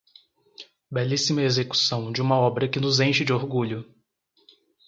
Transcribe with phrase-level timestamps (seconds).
[0.89, 3.85] Belíssima execução de uma obra que nos enche de orgulho